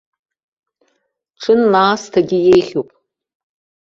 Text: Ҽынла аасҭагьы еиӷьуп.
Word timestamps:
Ҽынла 1.41 1.79
аасҭагьы 1.85 2.37
еиӷьуп. 2.51 2.89